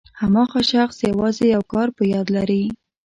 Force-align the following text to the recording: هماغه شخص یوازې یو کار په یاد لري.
هماغه 0.21 0.59
شخص 0.71 0.97
یوازې 1.11 1.45
یو 1.55 1.63
کار 1.73 1.87
په 1.97 2.03
یاد 2.13 2.27
لري. 2.37 2.63